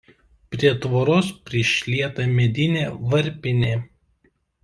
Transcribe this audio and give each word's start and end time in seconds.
Prie 0.53 0.69
tvoros 0.85 1.27
prišlieta 1.49 2.25
medinė 2.39 2.83
varpinė. 3.13 3.71